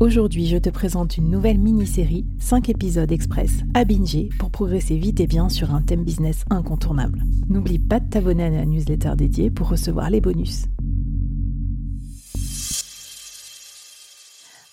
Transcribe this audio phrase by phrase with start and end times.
[0.00, 5.18] Aujourd'hui, je te présente une nouvelle mini-série, 5 épisodes express à binger pour progresser vite
[5.18, 7.24] et bien sur un thème business incontournable.
[7.48, 10.66] N'oublie pas de t'abonner à la newsletter dédiée pour recevoir les bonus.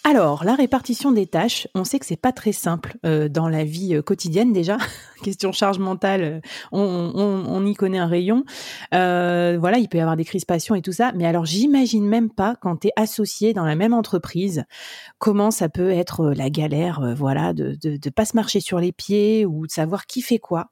[0.08, 3.64] Alors, la répartition des tâches, on sait que c'est pas très simple euh, dans la
[3.64, 4.78] vie euh, quotidienne déjà.
[5.24, 6.40] Question charge mentale, euh,
[6.72, 8.44] on, y connaît un rayon.
[8.92, 11.12] voilà, il peut y avoir des crispations et tout ça.
[11.16, 14.66] Mais alors, j'imagine même pas quand tu es associé dans la même entreprise,
[15.18, 19.44] comment ça peut être la galère, voilà, de, de, pas se marcher sur les pieds
[19.44, 20.70] ou de savoir qui fait quoi.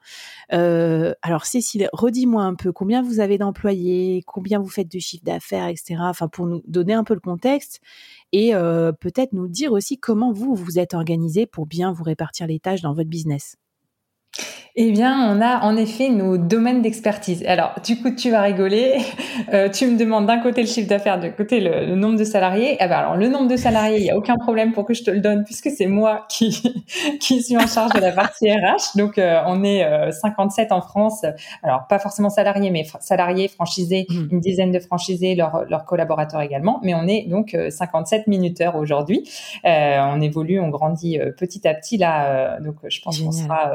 [0.50, 5.70] alors, Cécile, redis-moi un peu combien vous avez d'employés, combien vous faites de chiffre d'affaires,
[5.70, 5.96] etc.
[6.02, 7.82] Enfin, pour nous donner un peu le contexte
[8.32, 8.52] et
[9.00, 12.82] peut-être nous dire aussi comment vous vous êtes organisé pour bien vous répartir les tâches
[12.82, 13.56] dans votre business.
[14.76, 17.44] Eh bien, on a en effet nos domaines d'expertise.
[17.46, 18.98] Alors, du coup, tu vas rigoler.
[19.52, 22.78] Euh, tu me demandes d'un côté le chiffre d'affaires, de côté le, nombre de salariés.
[22.80, 25.04] Eh ben, alors, le nombre de salariés, il n'y a aucun problème pour que je
[25.04, 26.86] te le donne puisque c'est moi qui,
[27.20, 28.96] qui suis en charge de la partie RH.
[28.96, 31.26] Donc, euh, on est 57 euh, en France.
[31.64, 34.28] Alors, pas forcément salariés, mais salariés, franchisés, mmh.
[34.32, 36.80] une dizaine de franchisés, leurs, collaborateurs également.
[36.84, 39.28] Mais on est donc 57 minuteurs aujourd'hui.
[39.64, 42.60] on évolue, on grandit petit à petit là.
[42.60, 43.74] donc, je pense qu'on sera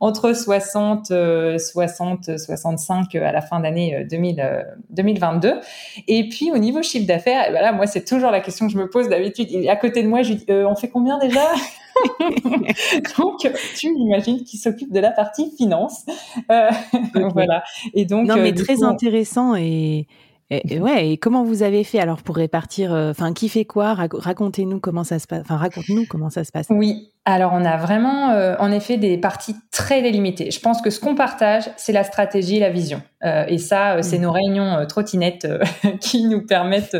[0.00, 1.12] entre 60,
[1.58, 5.48] 60, 65 à la fin d'année 2022.
[5.48, 5.60] Euh,
[6.08, 8.88] Et puis au niveau chiffre d'affaires, voilà, moi c'est toujours la question que je me
[8.88, 9.48] pose d'habitude.
[9.68, 11.46] À côté de moi, je dis, euh, on fait combien déjà?
[13.18, 16.04] Donc, tu imagines qu'il s'occupe de la partie finance.
[16.50, 16.70] Euh,
[17.32, 17.62] voilà.
[17.94, 20.06] Et donc, non, mais très intéressant et,
[20.50, 23.94] et, ouais, et comment vous avez fait alors pour répartir euh, Enfin, qui fait quoi?
[23.94, 25.40] Racontez-nous comment ça se passe.
[25.40, 26.66] Enfin, raconte-nous comment ça se passe.
[26.68, 30.50] Oui, alors on a vraiment, euh, en effet, des parties très délimitées.
[30.50, 33.00] Je pense que ce qu'on partage, c'est la stratégie, la vision.
[33.24, 34.22] Euh, et ça, c'est mm.
[34.22, 35.48] nos réunions trottinettes
[36.00, 36.96] qui nous permettent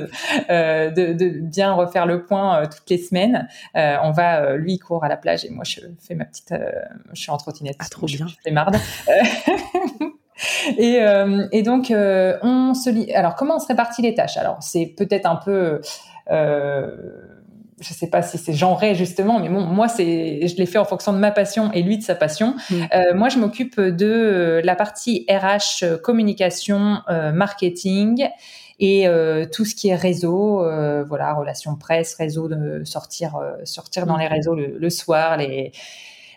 [0.49, 3.47] de, de, bien refaire le point toutes les semaines.
[3.75, 6.55] on va, lui, il court à la plage et moi, je fais ma petite,
[7.13, 7.77] je suis en trottinette.
[7.79, 8.27] Ah, trop bien.
[8.27, 8.77] Je fais marde.
[10.79, 13.13] Et, euh, et, donc, euh, on se lit.
[13.13, 14.37] Alors, comment on se répartit les tâches?
[14.37, 15.81] Alors, c'est peut-être un peu.
[16.31, 16.97] Euh,
[17.81, 20.85] je sais pas si c'est genré justement, mais bon, moi c'est, je l'ai fait en
[20.85, 22.55] fonction de ma passion et lui de sa passion.
[22.71, 22.75] Mm.
[22.95, 28.29] Euh, moi, je m'occupe de la partie RH, communication, euh, marketing
[28.81, 30.65] et euh, tout ce qui est réseau,
[31.07, 35.73] voilà, relations presse, réseau de sortir, sortir dans les réseaux le, le soir, les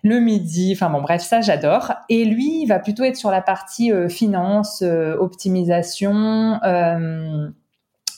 [0.03, 0.73] le midi.
[0.75, 1.93] Enfin bon, bref, ça j'adore.
[2.09, 6.59] Et lui, il va plutôt être sur la partie euh, finance, euh, optimisation.
[6.63, 7.49] Euh,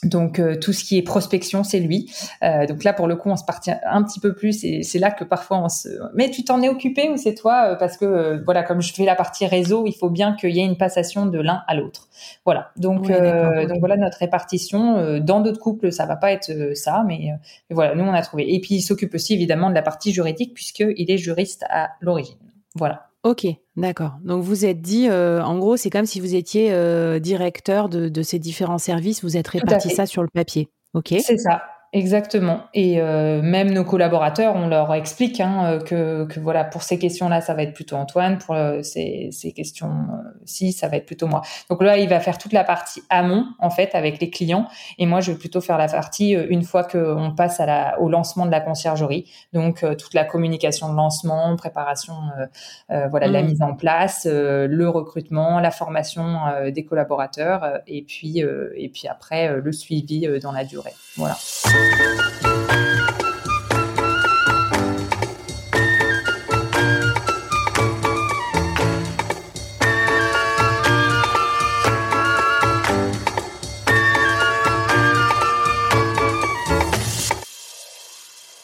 [0.04, 2.12] donc tout ce qui est prospection, c'est lui.
[2.42, 4.64] donc là, pour le coup, on se partit un petit peu plus.
[4.64, 5.90] Et c'est là que parfois on se.
[6.14, 7.76] Mais tu t'en es occupé ou c'est toi?
[7.78, 10.66] Parce que voilà, comme je fais la partie réseau, il faut bien qu'il y ait
[10.66, 12.08] une passation de l'un à l'autre.
[12.46, 12.72] Voilà.
[12.78, 14.98] Donc, euh, donc voilà notre répartition.
[14.98, 17.32] Euh, dans d'autres couples, ça va pas être euh, ça, mais,
[17.70, 18.54] voilà, nous on a trouvé.
[18.54, 22.38] Et puis il s'occupe aussi évidemment de la partie juridique puisqu'il est juriste à l'origine.
[22.76, 23.09] Voilà.
[23.24, 23.46] Ok,
[23.76, 24.14] d'accord.
[24.24, 26.70] Donc vous êtes dit, en gros, c'est comme si vous étiez
[27.20, 30.70] directeur de, de, ces différents services, vous êtes réparti ça sur le papier.
[30.94, 31.14] Ok.
[31.20, 31.62] C'est ça.
[31.92, 32.62] Exactement.
[32.76, 37.00] Et euh, même nos collaborateurs, on leur explique hein, euh, que, que, voilà, pour ces
[37.00, 38.38] questions-là, ça va être plutôt Antoine.
[38.38, 41.42] Pour euh, ces, ces questions-ci, ça va être plutôt moi.
[41.68, 44.68] Donc là, il va faire toute la partie amont, en fait, avec les clients.
[45.00, 48.08] Et moi, je vais plutôt faire la partie une fois qu'on passe à la, au
[48.08, 49.26] lancement de la conciergerie.
[49.54, 52.14] Donc toute la communication de lancement, préparation,
[52.90, 53.48] voilà, de la mmh.
[53.48, 56.38] mise en place, le recrutement, la formation
[56.72, 60.94] des collaborateurs, et puis et puis après le suivi dans la durée.
[61.18, 61.36] Voilà.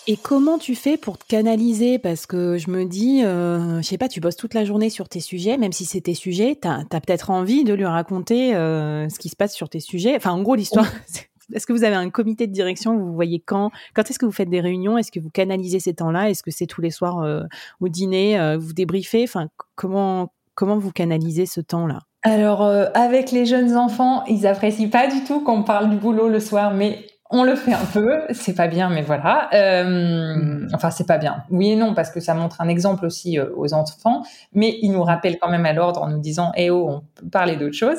[0.08, 1.98] Et comment tu fais pour te canaliser?
[1.98, 5.10] Parce que je me dis, euh, je sais pas, tu bosses toute la journée sur
[5.10, 6.70] tes sujets, même si c'est tes sujets, tu
[7.02, 10.16] peut-être envie de lui raconter euh, ce qui se passe sur tes sujets.
[10.16, 10.88] Enfin, en gros, l'histoire.
[11.54, 13.72] est-ce que vous avez un comité de direction Vous voyez quand?
[13.94, 14.98] Quand est-ce que vous faites des réunions?
[14.98, 16.30] Est-ce que vous canalisez ces temps-là?
[16.30, 17.44] Est-ce que c'est tous les soirs euh,
[17.80, 19.24] au dîner euh, Vous débriefez?
[19.24, 22.00] Enfin, comment, comment vous canalisez ce temps-là?
[22.24, 26.28] Alors, euh, avec les jeunes enfants, ils apprécient pas du tout qu'on parle du boulot
[26.28, 27.06] le soir, mais
[27.36, 29.50] on le fait un peu, c'est pas bien, mais voilà.
[29.54, 30.70] Euh, mm.
[30.74, 31.44] enfin, c'est pas bien.
[31.50, 34.24] Oui et non, parce que ça montre un exemple aussi euh, aux enfants,
[34.54, 37.30] mais il nous rappelle quand même à l'ordre en nous disant "Eh oh, on peut
[37.30, 37.98] parler d'autre chose."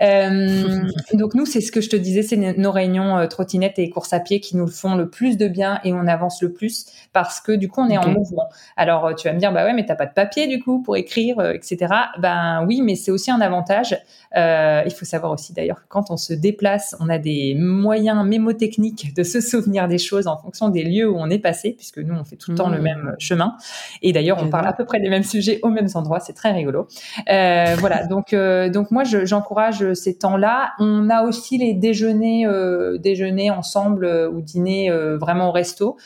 [0.00, 4.14] Euh, donc nous, c'est ce que je te disais, c'est nos réunions trottinettes et courses
[4.14, 7.40] à pied qui nous font le plus de bien et on avance le plus parce
[7.40, 8.48] que du coup, on est en mouvement.
[8.76, 10.96] Alors, tu vas me dire "Bah ouais, mais t'as pas de papier du coup pour
[10.96, 13.98] écrire, etc." Ben oui, mais c'est aussi un avantage.
[14.34, 18.69] il faut savoir aussi d'ailleurs que quand on se déplace, on a des moyens mémotiques
[18.70, 21.98] technique de se souvenir des choses en fonction des lieux où on est passé, puisque
[21.98, 22.82] nous, on fait tout le temps le mmh.
[22.82, 23.56] même chemin.
[24.02, 26.20] Et d'ailleurs, on parle à peu près des mêmes sujets aux mêmes endroits.
[26.20, 26.86] C'est très rigolo.
[27.28, 28.06] Euh, voilà.
[28.10, 30.72] Donc, euh, donc moi, j'encourage ces temps-là.
[30.78, 34.90] On a aussi les déjeuners, euh, déjeuners ensemble ou dîner
[35.20, 35.96] vraiment au resto,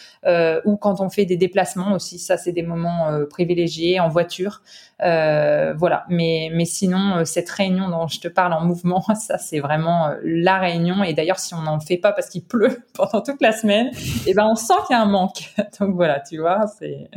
[0.65, 2.19] ou quand on fait des déplacements aussi.
[2.19, 4.63] Ça, c'est des moments privilégiés en voiture.
[5.01, 6.05] Voilà.
[6.09, 10.59] Mais, mais sinon, cette réunion dont je te parle en mouvement, ça, c'est vraiment la
[10.59, 11.03] réunion.
[11.03, 13.91] Et d'ailleurs, si on n'en fait pas parce qu'il pleut pendant toute la semaine,
[14.27, 15.55] eh ben, on sent qu'il y a un manque.
[15.81, 17.11] Donc voilà, tu vois, c'est.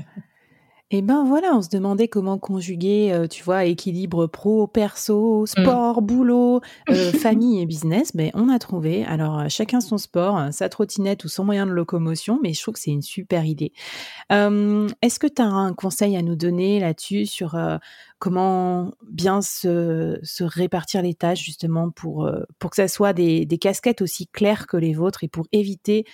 [0.89, 5.47] Et ben voilà, on se demandait comment conjuguer, euh, tu vois, équilibre pro, perso, mm.
[5.47, 8.15] sport, boulot, euh, famille et business.
[8.15, 9.03] Ben on a trouvé.
[9.03, 12.75] Alors euh, chacun son sport, sa trottinette ou son moyen de locomotion, mais je trouve
[12.75, 13.73] que c'est une super idée.
[14.29, 17.57] Est-ce que tu as un conseil à nous donner là-dessus sur
[18.19, 22.29] comment bien se, se, répartir les tâches justement pour
[22.59, 26.05] pour que ça soit des, des casquettes aussi claires que les vôtres et pour éviter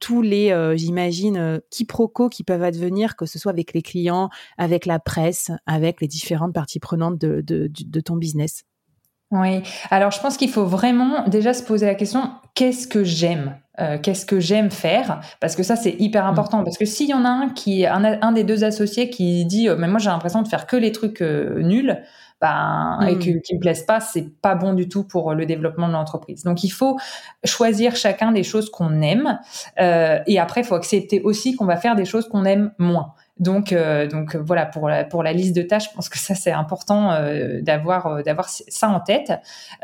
[0.00, 4.30] tous les, euh, j'imagine, euh, quiproquos qui peuvent advenir, que ce soit avec les clients,
[4.56, 8.64] avec la presse, avec les différentes parties prenantes de, de, ton business.
[9.30, 13.56] Oui, alors je pense qu'il faut vraiment déjà se poser la question, qu'est-ce que j'aime
[13.80, 15.20] euh, qu'est-ce que j'aime faire?
[15.38, 16.30] Parce que ça c'est hyper mmh.
[16.30, 16.64] important.
[16.64, 19.68] Parce que s'il y en a un qui un, un des deux associés qui dit
[19.78, 21.96] mais moi j'ai l'impression de faire que les trucs nuls
[22.40, 23.40] ben, et que, mmh.
[23.40, 26.44] qui me plaisent pas, c'est pas bon du tout pour le développement de l'entreprise.
[26.44, 26.96] Donc il faut
[27.44, 29.38] choisir chacun des choses qu'on aime
[29.80, 33.14] euh, et après il faut accepter aussi qu'on va faire des choses qu'on aime moins.
[33.40, 36.34] Donc, euh, donc voilà pour la, pour la liste de tâches, je pense que ça
[36.34, 39.32] c'est important euh, d'avoir euh, d'avoir ça en tête.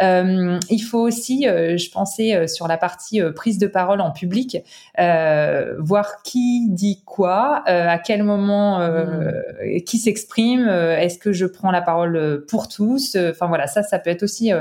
[0.01, 4.59] il faut aussi, je pensais sur la partie prise de parole en public,
[4.99, 9.81] voir qui dit quoi, à quel moment, mmh.
[9.87, 13.17] qui s'exprime, est-ce que je prends la parole pour tous.
[13.17, 14.53] Enfin voilà, ça ça peut être aussi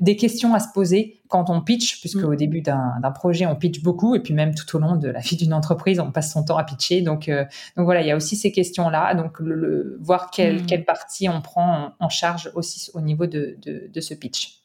[0.00, 2.36] des questions à se poser quand on pitch, puisque au mm.
[2.36, 5.36] début d'un projet, on pitch beaucoup, et puis même tout au long de la vie
[5.36, 7.02] d'une entreprise, on passe son temps à pitcher.
[7.02, 7.44] Donc, euh,
[7.76, 9.14] donc voilà, il y a aussi ces questions-là.
[9.14, 10.66] Donc, le, voir quelle, mm.
[10.66, 14.64] quelle partie on prend en, charge aussi au niveau de, de, ce pitch.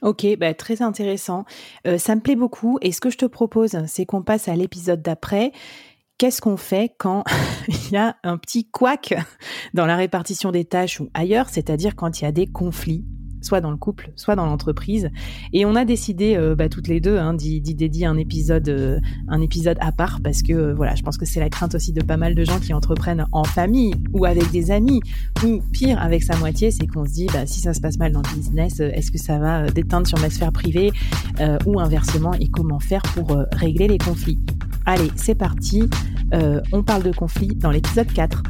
[0.00, 1.44] Ok, bah, très intéressant.
[1.86, 2.78] Euh, ça me plaît beaucoup.
[2.80, 5.52] Et ce que je te propose, c'est qu'on passe à l'épisode d'après.
[6.16, 7.24] Qu'est-ce qu'on fait quand
[7.68, 9.14] il y a un petit couac
[9.74, 13.04] dans la répartition des tâches ou ailleurs, c'est-à-dire quand il y a des conflits?
[13.40, 15.10] Soit dans le couple, soit dans l'entreprise.
[15.52, 19.00] Et on a décidé, euh, bah, toutes les deux, hein, d'y dédier un épisode, euh,
[19.28, 21.92] un épisode à part parce que euh, voilà, je pense que c'est la crainte aussi
[21.92, 25.00] de pas mal de gens qui entreprennent en famille ou avec des amis
[25.44, 28.12] ou pire avec sa moitié, c'est qu'on se dit, bah, si ça se passe mal
[28.12, 30.92] dans le business, est-ce que ça va déteindre sur ma sphère privée
[31.66, 34.38] ou inversement et comment faire pour régler les conflits?
[34.86, 35.88] Allez, c'est parti.
[36.72, 38.42] on parle de conflits dans l'épisode 4.